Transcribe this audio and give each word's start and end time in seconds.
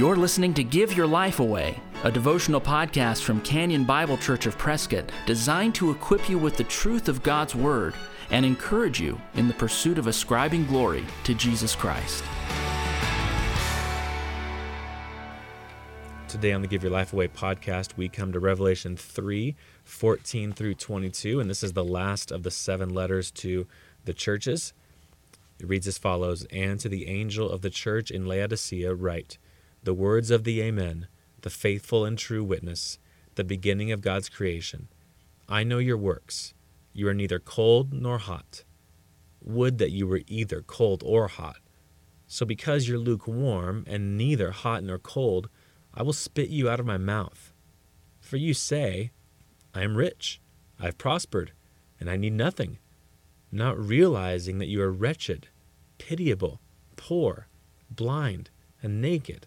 You're 0.00 0.16
listening 0.16 0.54
to 0.54 0.64
Give 0.64 0.96
Your 0.96 1.06
Life 1.06 1.40
Away, 1.40 1.78
a 2.04 2.10
devotional 2.10 2.58
podcast 2.58 3.22
from 3.22 3.42
Canyon 3.42 3.84
Bible 3.84 4.16
Church 4.16 4.46
of 4.46 4.56
Prescott 4.56 5.12
designed 5.26 5.74
to 5.74 5.90
equip 5.90 6.26
you 6.26 6.38
with 6.38 6.56
the 6.56 6.64
truth 6.64 7.06
of 7.06 7.22
God's 7.22 7.54
Word 7.54 7.92
and 8.30 8.46
encourage 8.46 8.98
you 8.98 9.20
in 9.34 9.46
the 9.46 9.52
pursuit 9.52 9.98
of 9.98 10.06
ascribing 10.06 10.64
glory 10.64 11.04
to 11.24 11.34
Jesus 11.34 11.74
Christ. 11.74 12.24
Today 16.28 16.52
on 16.52 16.62
the 16.62 16.68
Give 16.68 16.82
Your 16.82 16.92
Life 16.92 17.12
Away 17.12 17.28
podcast, 17.28 17.98
we 17.98 18.08
come 18.08 18.32
to 18.32 18.40
Revelation 18.40 18.96
3 18.96 19.54
14 19.84 20.52
through 20.52 20.76
22, 20.76 21.40
and 21.40 21.50
this 21.50 21.62
is 21.62 21.74
the 21.74 21.84
last 21.84 22.32
of 22.32 22.42
the 22.42 22.50
seven 22.50 22.88
letters 22.88 23.30
to 23.32 23.66
the 24.06 24.14
churches. 24.14 24.72
It 25.58 25.68
reads 25.68 25.86
as 25.86 25.98
follows 25.98 26.46
And 26.46 26.80
to 26.80 26.88
the 26.88 27.06
angel 27.06 27.50
of 27.50 27.60
the 27.60 27.68
church 27.68 28.10
in 28.10 28.24
Laodicea, 28.24 28.94
write, 28.94 29.36
the 29.82 29.94
words 29.94 30.30
of 30.30 30.44
the 30.44 30.60
Amen, 30.60 31.06
the 31.40 31.50
faithful 31.50 32.04
and 32.04 32.18
true 32.18 32.44
witness, 32.44 32.98
the 33.34 33.44
beginning 33.44 33.90
of 33.90 34.02
God's 34.02 34.28
creation. 34.28 34.88
I 35.48 35.64
know 35.64 35.78
your 35.78 35.96
works. 35.96 36.52
You 36.92 37.08
are 37.08 37.14
neither 37.14 37.38
cold 37.38 37.92
nor 37.92 38.18
hot. 38.18 38.64
Would 39.42 39.78
that 39.78 39.90
you 39.90 40.06
were 40.06 40.20
either 40.26 40.60
cold 40.60 41.02
or 41.04 41.28
hot. 41.28 41.56
So 42.26 42.44
because 42.44 42.86
you're 42.86 42.98
lukewarm 42.98 43.84
and 43.86 44.16
neither 44.16 44.50
hot 44.50 44.84
nor 44.84 44.98
cold, 44.98 45.48
I 45.94 46.02
will 46.02 46.12
spit 46.12 46.50
you 46.50 46.68
out 46.68 46.78
of 46.78 46.86
my 46.86 46.98
mouth. 46.98 47.52
For 48.20 48.36
you 48.36 48.54
say, 48.54 49.10
I 49.74 49.82
am 49.82 49.96
rich, 49.96 50.40
I 50.78 50.84
have 50.84 50.98
prospered, 50.98 51.52
and 51.98 52.10
I 52.10 52.16
need 52.16 52.34
nothing, 52.34 52.78
not 53.50 53.78
realizing 53.78 54.58
that 54.58 54.68
you 54.68 54.82
are 54.82 54.92
wretched, 54.92 55.48
pitiable, 55.98 56.60
poor, 56.96 57.48
blind, 57.90 58.50
and 58.82 59.00
naked. 59.00 59.46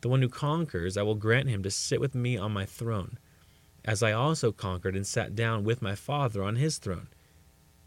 The 0.00 0.08
one 0.08 0.22
who 0.22 0.28
conquers, 0.28 0.96
I 0.96 1.02
will 1.02 1.14
grant 1.16 1.48
him 1.48 1.62
to 1.64 1.70
sit 1.70 2.00
with 2.00 2.14
me 2.14 2.36
on 2.36 2.52
my 2.52 2.64
throne, 2.64 3.18
as 3.84 4.02
I 4.02 4.12
also 4.12 4.52
conquered 4.52 4.94
and 4.94 5.06
sat 5.06 5.34
down 5.34 5.64
with 5.64 5.82
my 5.82 5.94
Father 5.94 6.42
on 6.42 6.56
his 6.56 6.78
throne. 6.78 7.08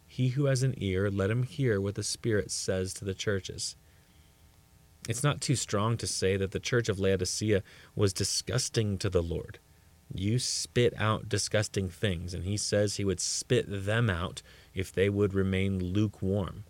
He 0.06 0.30
who 0.30 0.46
has 0.46 0.62
an 0.62 0.74
ear, 0.78 1.10
let 1.10 1.32
him 1.32 1.44
hear 1.44 1.80
what 1.80 1.96
the 1.96 2.04
Spirit 2.04 2.52
says 2.52 2.94
to 2.96 3.06
the 3.06 3.14
churches. 3.14 3.78
It's 5.08 5.24
not 5.24 5.40
too 5.40 5.56
strong 5.56 5.98
to 5.98 6.06
say 6.06 6.36
that 6.36 6.52
the 6.52 6.60
church 6.60 6.90
of 6.90 7.00
Laodicea 7.00 7.64
was 7.96 8.12
disgusting 8.12 8.98
to 8.98 9.10
the 9.10 9.24
Lord. 9.24 9.60
You 10.14 10.38
spit 10.38 10.94
out 10.98 11.30
disgusting 11.30 11.90
things, 11.90 12.34
and 12.34 12.44
he 12.44 12.58
says 12.58 12.98
he 12.98 13.06
would 13.06 13.22
spit 13.22 13.66
them 13.68 14.10
out 14.10 14.42
if 14.74 14.92
they 14.92 15.10
would 15.10 15.34
remain 15.34 15.80
lukewarm. 15.80 16.66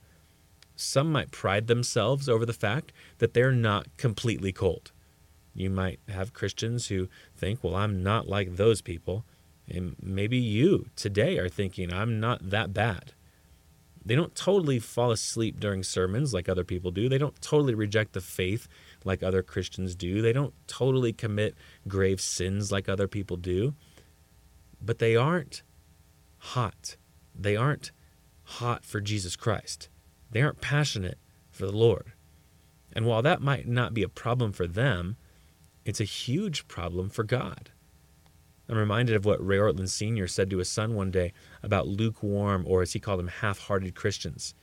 Some 0.75 1.11
might 1.11 1.31
pride 1.31 1.67
themselves 1.67 2.29
over 2.29 2.45
the 2.45 2.53
fact 2.53 2.93
that 3.17 3.33
they're 3.33 3.51
not 3.51 3.97
completely 3.97 4.51
cold. 4.51 4.91
You 5.53 5.69
might 5.69 5.99
have 6.07 6.33
Christians 6.33 6.87
who 6.87 7.09
think, 7.35 7.63
well, 7.63 7.75
I'm 7.75 8.03
not 8.03 8.27
like 8.27 8.55
those 8.55 8.81
people. 8.81 9.25
And 9.67 9.95
maybe 10.01 10.37
you 10.37 10.87
today 10.95 11.37
are 11.37 11.49
thinking, 11.49 11.93
I'm 11.93 12.19
not 12.19 12.49
that 12.49 12.73
bad. 12.73 13.13
They 14.03 14.15
don't 14.15 14.35
totally 14.35 14.79
fall 14.79 15.11
asleep 15.11 15.59
during 15.59 15.83
sermons 15.83 16.33
like 16.33 16.49
other 16.49 16.63
people 16.63 16.89
do. 16.89 17.07
They 17.07 17.19
don't 17.19 17.39
totally 17.41 17.75
reject 17.75 18.13
the 18.13 18.21
faith 18.21 18.67
like 19.05 19.21
other 19.21 19.43
Christians 19.43 19.95
do. 19.95 20.21
They 20.21 20.33
don't 20.33 20.53
totally 20.67 21.13
commit 21.13 21.55
grave 21.87 22.19
sins 22.19 22.71
like 22.71 22.89
other 22.89 23.07
people 23.07 23.37
do. 23.37 23.75
But 24.81 24.97
they 24.97 25.15
aren't 25.15 25.61
hot. 26.37 26.97
They 27.35 27.55
aren't 27.55 27.91
hot 28.43 28.83
for 28.83 28.99
Jesus 28.99 29.35
Christ. 29.35 29.89
They 30.31 30.41
aren't 30.41 30.61
passionate 30.61 31.19
for 31.51 31.67
the 31.67 31.77
Lord. 31.77 32.13
And 32.93 33.05
while 33.05 33.21
that 33.21 33.41
might 33.41 33.67
not 33.67 33.93
be 33.93 34.03
a 34.03 34.09
problem 34.09 34.51
for 34.51 34.65
them, 34.65 35.17
it's 35.85 36.01
a 36.01 36.05
huge 36.05 36.67
problem 36.67 37.09
for 37.09 37.23
God. 37.23 37.71
I'm 38.69 38.77
reminded 38.77 39.15
of 39.15 39.25
what 39.25 39.45
Ray 39.45 39.57
Ortlund 39.57 39.89
Sr. 39.89 40.27
said 40.27 40.49
to 40.49 40.59
his 40.59 40.69
son 40.69 40.95
one 40.95 41.11
day 41.11 41.33
about 41.61 41.87
lukewarm, 41.87 42.63
or 42.67 42.81
as 42.81 42.93
he 42.93 42.99
called 42.99 43.19
them, 43.19 43.27
half 43.27 43.59
hearted 43.59 43.95
Christians. 43.95 44.53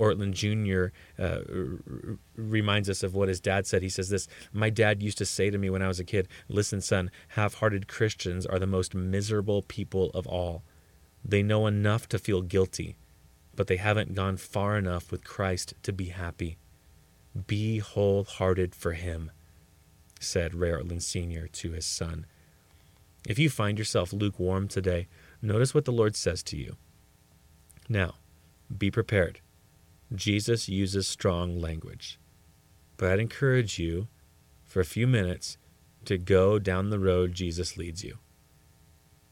Ortlund 0.00 0.32
Jr. 0.32 0.92
Uh, 1.22 1.40
r- 1.48 2.18
reminds 2.34 2.90
us 2.90 3.02
of 3.02 3.14
what 3.14 3.28
his 3.28 3.40
dad 3.40 3.66
said. 3.66 3.82
He 3.82 3.88
says 3.88 4.08
this 4.08 4.28
My 4.52 4.68
dad 4.68 5.02
used 5.02 5.18
to 5.18 5.24
say 5.24 5.48
to 5.50 5.58
me 5.58 5.70
when 5.70 5.80
I 5.80 5.88
was 5.88 6.00
a 6.00 6.04
kid, 6.04 6.28
Listen, 6.48 6.80
son, 6.80 7.10
half 7.28 7.54
hearted 7.54 7.88
Christians 7.88 8.44
are 8.44 8.58
the 8.58 8.66
most 8.66 8.94
miserable 8.94 9.62
people 9.62 10.10
of 10.10 10.26
all. 10.26 10.64
They 11.24 11.42
know 11.42 11.66
enough 11.66 12.08
to 12.10 12.18
feel 12.18 12.42
guilty, 12.42 12.96
but 13.54 13.68
they 13.68 13.76
haven't 13.76 14.14
gone 14.14 14.36
far 14.36 14.76
enough 14.76 15.10
with 15.10 15.24
Christ 15.24 15.74
to 15.82 15.92
be 15.92 16.06
happy. 16.06 16.58
Be 17.46 17.78
wholehearted 17.78 18.74
for 18.74 18.92
Him 18.92 19.30
said 20.20 20.54
Ray 20.54 20.72
Sr. 20.98 21.48
to 21.48 21.72
his 21.72 21.86
son. 21.86 22.26
If 23.26 23.38
you 23.38 23.50
find 23.50 23.78
yourself 23.78 24.12
lukewarm 24.12 24.68
today, 24.68 25.08
notice 25.42 25.74
what 25.74 25.84
the 25.84 25.92
Lord 25.92 26.16
says 26.16 26.42
to 26.44 26.56
you. 26.56 26.76
Now, 27.88 28.14
be 28.76 28.90
prepared. 28.90 29.40
Jesus 30.14 30.68
uses 30.68 31.06
strong 31.06 31.60
language. 31.60 32.18
But 32.96 33.10
I'd 33.10 33.20
encourage 33.20 33.78
you 33.78 34.08
for 34.64 34.80
a 34.80 34.84
few 34.84 35.06
minutes 35.06 35.58
to 36.04 36.18
go 36.18 36.58
down 36.58 36.90
the 36.90 36.98
road 36.98 37.34
Jesus 37.34 37.76
leads 37.76 38.04
you. 38.04 38.18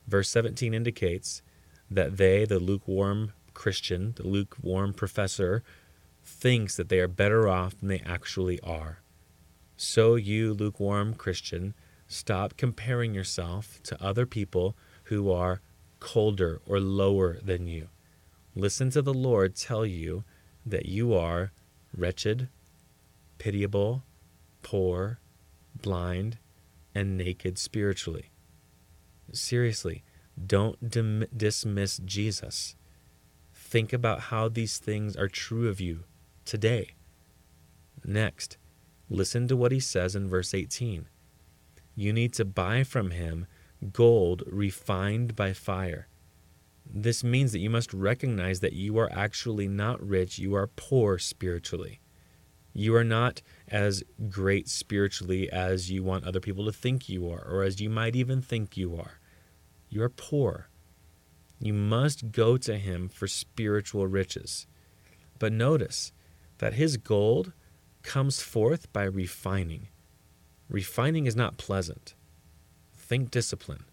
Verse 0.07 0.29
17 0.29 0.75
indicates 0.75 1.43
that 1.91 2.17
they, 2.17 2.45
the 2.45 2.59
lukewarm 2.59 3.33
Christian, 3.55 4.15
the 4.17 4.27
lukewarm 4.27 4.93
professor, 4.93 5.63
thinks 6.25 6.77
that 6.77 6.89
they 6.89 6.99
are 6.99 7.09
better 7.09 7.49
off 7.49 7.79
than 7.79 7.89
they 7.89 8.01
actually 8.01 8.61
are. 8.61 8.99
So, 9.77 10.15
you 10.15 10.53
lukewarm 10.53 11.15
Christian, 11.15 11.75
stop 12.07 12.57
comparing 12.57 13.15
yourself 13.15 13.81
to 13.85 14.03
other 14.03 14.27
people 14.27 14.77
who 15.05 15.31
are 15.31 15.61
colder 16.01 16.61
or 16.67 16.79
lower 16.81 17.39
than 17.43 17.67
you. 17.67 17.89
Listen 18.55 18.91
to 18.91 19.03
the 19.03 19.15
Lord 19.15 19.57
tell 19.57 19.85
you 19.85 20.25
that 20.65 20.87
you 20.87 21.13
are 21.15 21.51
wretched, 21.97 22.49
pitiable, 23.39 24.05
poor, 24.63 25.19
blind, 25.81 26.39
and 26.95 27.17
naked 27.17 27.59
spiritually. 27.59 28.31
Seriously, 29.33 30.05
don't 30.47 30.91
dim- 30.91 31.27
dismiss 31.37 31.99
Jesus. 31.99 32.77
Think 33.53 33.93
about 33.93 34.21
how 34.21 34.49
these 34.49 34.79
things 34.79 35.17
are 35.17 35.29
true 35.29 35.69
of 35.69 35.81
you 35.81 36.05
today. 36.45 36.91
Next, 38.05 38.57
Listen 39.09 39.49
to 39.49 39.57
what 39.57 39.73
he 39.73 39.81
says 39.81 40.17
in 40.17 40.29
verse 40.29 40.55
18. 40.55 41.07
You 41.95 42.13
need 42.13 42.33
to 42.35 42.45
buy 42.45 42.85
from 42.85 43.11
him 43.11 43.47
gold 43.93 44.43
refined 44.47 45.37
by 45.37 45.53
fire. 45.53 46.09
This 46.87 47.25
means 47.25 47.53
that 47.53 47.59
you 47.59 47.71
must 47.71 47.93
recognize 47.93 48.61
that 48.61 48.73
you 48.73 48.99
are 48.99 49.11
actually 49.13 49.69
not 49.69 50.07
rich, 50.07 50.39
you 50.39 50.55
are 50.55 50.67
poor 50.67 51.19
spiritually. 51.19 52.01
You 52.73 52.95
are 52.97 53.05
not 53.05 53.41
as 53.69 54.03
great 54.29 54.69
spiritually 54.69 55.51
as 55.51 55.91
you 55.91 56.03
want 56.03 56.25
other 56.25 56.41
people 56.41 56.65
to 56.67 56.73
think 56.73 57.09
you 57.09 57.29
are, 57.31 57.43
or 57.47 57.63
as 57.63 57.81
you 57.81 57.89
might 57.89 58.17
even 58.17 58.43
think 58.43 58.77
you 58.77 58.97
are. 58.97 59.21
You 59.89 60.03
are 60.03 60.09
poor. 60.09 60.69
You 61.61 61.73
must 61.73 62.33
go 62.33 62.57
to 62.57 62.77
him 62.77 63.09
for 63.09 63.29
spiritual 63.29 64.09
riches. 64.09 64.67
But 65.39 65.53
notice 65.53 66.13
that 66.59 66.75
his 66.75 66.97
gold 66.97 67.53
comes 68.05 68.41
forth 68.41 68.93
by 68.93 69.03
refining. 69.03 69.89
Refining 70.69 71.27
is 71.27 71.35
not 71.35 71.57
pleasant. 71.57 72.15
Think 72.97 73.31
discipline. 73.31 73.85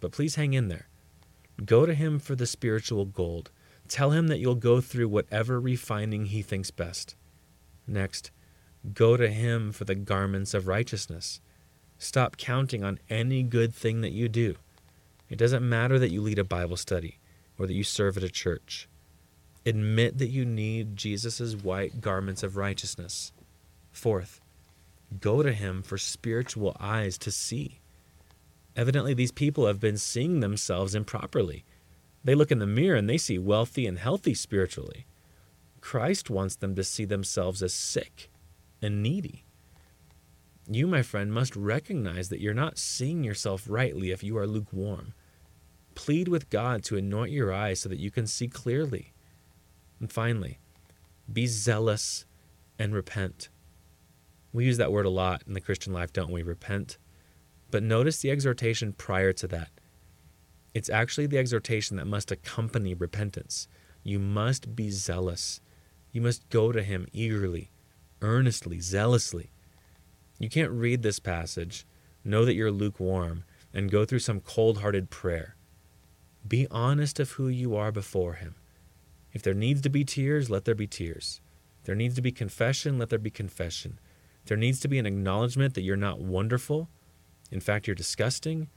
But 0.00 0.12
please 0.12 0.36
hang 0.36 0.54
in 0.54 0.68
there. 0.68 0.88
Go 1.64 1.84
to 1.84 1.94
Him 1.94 2.18
for 2.18 2.34
the 2.34 2.46
spiritual 2.46 3.04
gold. 3.04 3.50
Tell 3.88 4.10
Him 4.10 4.28
that 4.28 4.38
you'll 4.38 4.54
go 4.54 4.80
through 4.80 5.08
whatever 5.08 5.60
refining 5.60 6.26
He 6.26 6.42
thinks 6.42 6.70
best. 6.70 7.14
Next, 7.86 8.30
go 8.94 9.16
to 9.16 9.28
Him 9.28 9.72
for 9.72 9.84
the 9.84 9.94
garments 9.94 10.54
of 10.54 10.66
righteousness. 10.66 11.40
Stop 11.98 12.36
counting 12.36 12.84
on 12.84 12.98
any 13.08 13.42
good 13.42 13.74
thing 13.74 14.00
that 14.00 14.12
you 14.12 14.28
do. 14.28 14.56
It 15.28 15.38
doesn't 15.38 15.68
matter 15.68 15.98
that 15.98 16.10
you 16.10 16.20
lead 16.20 16.38
a 16.38 16.44
Bible 16.44 16.76
study 16.76 17.18
or 17.58 17.66
that 17.66 17.74
you 17.74 17.84
serve 17.84 18.16
at 18.16 18.22
a 18.22 18.28
church. 18.28 18.88
Admit 19.66 20.18
that 20.18 20.28
you 20.28 20.46
need 20.46 20.96
Jesus' 20.96 21.54
white 21.56 22.00
garments 22.00 22.42
of 22.42 22.56
righteousness. 22.56 23.32
Fourth, 23.90 24.40
Go 25.20 25.42
to 25.42 25.52
him 25.52 25.82
for 25.82 25.98
spiritual 25.98 26.76
eyes 26.80 27.16
to 27.18 27.30
see. 27.30 27.80
Evidently, 28.74 29.14
these 29.14 29.32
people 29.32 29.66
have 29.66 29.80
been 29.80 29.96
seeing 29.96 30.40
themselves 30.40 30.94
improperly. 30.94 31.64
They 32.24 32.34
look 32.34 32.50
in 32.50 32.58
the 32.58 32.66
mirror 32.66 32.96
and 32.96 33.08
they 33.08 33.18
see 33.18 33.38
wealthy 33.38 33.86
and 33.86 33.98
healthy 33.98 34.34
spiritually. 34.34 35.06
Christ 35.80 36.28
wants 36.28 36.56
them 36.56 36.74
to 36.74 36.84
see 36.84 37.04
themselves 37.04 37.62
as 37.62 37.72
sick 37.72 38.28
and 38.82 39.02
needy. 39.02 39.44
You, 40.68 40.88
my 40.88 41.02
friend, 41.02 41.32
must 41.32 41.54
recognize 41.54 42.28
that 42.28 42.40
you're 42.40 42.52
not 42.52 42.76
seeing 42.76 43.22
yourself 43.22 43.64
rightly 43.68 44.10
if 44.10 44.24
you 44.24 44.36
are 44.36 44.46
lukewarm. 44.46 45.14
Plead 45.94 46.26
with 46.26 46.50
God 46.50 46.82
to 46.84 46.96
anoint 46.96 47.30
your 47.30 47.52
eyes 47.52 47.80
so 47.80 47.88
that 47.88 48.00
you 48.00 48.10
can 48.10 48.26
see 48.26 48.48
clearly. 48.48 49.12
And 50.00 50.12
finally, 50.12 50.58
be 51.32 51.46
zealous 51.46 52.24
and 52.78 52.94
repent. 52.94 53.48
We 54.52 54.64
use 54.64 54.76
that 54.78 54.92
word 54.92 55.06
a 55.06 55.10
lot 55.10 55.42
in 55.46 55.54
the 55.54 55.60
Christian 55.60 55.92
life, 55.92 56.12
don't 56.12 56.30
we? 56.30 56.42
Repent. 56.42 56.98
But 57.70 57.82
notice 57.82 58.20
the 58.20 58.30
exhortation 58.30 58.92
prior 58.92 59.32
to 59.34 59.46
that. 59.48 59.70
It's 60.74 60.90
actually 60.90 61.26
the 61.26 61.38
exhortation 61.38 61.96
that 61.96 62.06
must 62.06 62.30
accompany 62.30 62.94
repentance. 62.94 63.66
You 64.02 64.18
must 64.18 64.76
be 64.76 64.90
zealous. 64.90 65.60
You 66.12 66.20
must 66.20 66.48
go 66.48 66.70
to 66.70 66.82
Him 66.82 67.06
eagerly, 67.12 67.70
earnestly, 68.22 68.80
zealously. 68.80 69.50
You 70.38 70.48
can't 70.48 70.70
read 70.70 71.02
this 71.02 71.18
passage, 71.18 71.86
know 72.24 72.44
that 72.44 72.54
you're 72.54 72.70
lukewarm, 72.70 73.44
and 73.72 73.90
go 73.90 74.04
through 74.04 74.20
some 74.20 74.40
cold 74.40 74.78
hearted 74.78 75.10
prayer. 75.10 75.56
Be 76.46 76.66
honest 76.70 77.18
of 77.18 77.32
who 77.32 77.48
you 77.48 77.74
are 77.74 77.90
before 77.90 78.34
Him. 78.34 78.54
If 79.36 79.42
there 79.42 79.52
needs 79.52 79.82
to 79.82 79.90
be 79.90 80.02
tears, 80.02 80.48
let 80.48 80.64
there 80.64 80.74
be 80.74 80.86
tears. 80.86 81.42
If 81.80 81.84
there 81.84 81.94
needs 81.94 82.14
to 82.14 82.22
be 82.22 82.32
confession, 82.32 82.98
let 82.98 83.10
there 83.10 83.18
be 83.18 83.28
confession. 83.28 83.98
If 84.42 84.48
there 84.48 84.56
needs 84.56 84.80
to 84.80 84.88
be 84.88 84.98
an 84.98 85.04
acknowledgement 85.04 85.74
that 85.74 85.82
you're 85.82 85.94
not 85.94 86.20
wonderful, 86.20 86.88
in 87.50 87.60
fact, 87.60 87.86
you're 87.86 87.94
disgusting, 87.94 88.70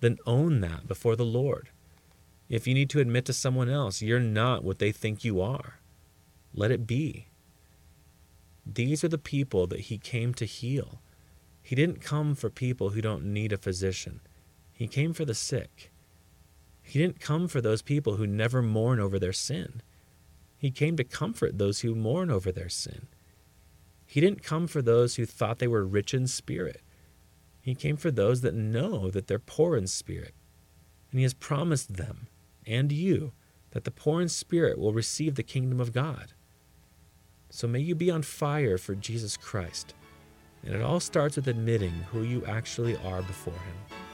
then 0.00 0.18
own 0.26 0.60
that 0.60 0.86
before 0.86 1.16
the 1.16 1.24
Lord. 1.24 1.70
If 2.50 2.66
you 2.66 2.74
need 2.74 2.90
to 2.90 3.00
admit 3.00 3.24
to 3.24 3.32
someone 3.32 3.70
else 3.70 4.02
you're 4.02 4.20
not 4.20 4.62
what 4.62 4.78
they 4.78 4.92
think 4.92 5.24
you 5.24 5.40
are, 5.40 5.80
let 6.52 6.70
it 6.70 6.86
be. 6.86 7.28
These 8.66 9.04
are 9.04 9.08
the 9.08 9.16
people 9.16 9.66
that 9.68 9.88
he 9.88 9.96
came 9.96 10.34
to 10.34 10.44
heal. 10.44 11.00
He 11.62 11.74
didn't 11.74 12.02
come 12.02 12.34
for 12.34 12.50
people 12.50 12.90
who 12.90 13.00
don't 13.00 13.24
need 13.24 13.54
a 13.54 13.56
physician, 13.56 14.20
he 14.70 14.86
came 14.86 15.14
for 15.14 15.24
the 15.24 15.34
sick. 15.34 15.90
He 16.82 16.98
didn't 16.98 17.20
come 17.20 17.48
for 17.48 17.62
those 17.62 17.80
people 17.80 18.16
who 18.16 18.26
never 18.26 18.60
mourn 18.60 19.00
over 19.00 19.18
their 19.18 19.32
sin. 19.32 19.80
He 20.64 20.70
came 20.70 20.96
to 20.96 21.04
comfort 21.04 21.58
those 21.58 21.80
who 21.80 21.94
mourn 21.94 22.30
over 22.30 22.50
their 22.50 22.70
sin. 22.70 23.08
He 24.06 24.18
didn't 24.22 24.42
come 24.42 24.66
for 24.66 24.80
those 24.80 25.16
who 25.16 25.26
thought 25.26 25.58
they 25.58 25.68
were 25.68 25.84
rich 25.84 26.14
in 26.14 26.26
spirit. 26.26 26.80
He 27.60 27.74
came 27.74 27.98
for 27.98 28.10
those 28.10 28.40
that 28.40 28.54
know 28.54 29.10
that 29.10 29.26
they're 29.26 29.38
poor 29.38 29.76
in 29.76 29.86
spirit. 29.86 30.32
And 31.10 31.20
He 31.20 31.22
has 31.22 31.34
promised 31.34 31.98
them 31.98 32.28
and 32.66 32.90
you 32.90 33.32
that 33.72 33.84
the 33.84 33.90
poor 33.90 34.22
in 34.22 34.30
spirit 34.30 34.78
will 34.78 34.94
receive 34.94 35.34
the 35.34 35.42
kingdom 35.42 35.80
of 35.80 35.92
God. 35.92 36.32
So 37.50 37.68
may 37.68 37.80
you 37.80 37.94
be 37.94 38.10
on 38.10 38.22
fire 38.22 38.78
for 38.78 38.94
Jesus 38.94 39.36
Christ. 39.36 39.92
And 40.64 40.74
it 40.74 40.80
all 40.80 40.98
starts 40.98 41.36
with 41.36 41.46
admitting 41.46 42.06
who 42.10 42.22
you 42.22 42.42
actually 42.46 42.96
are 43.04 43.20
before 43.20 43.52
Him. 43.52 44.13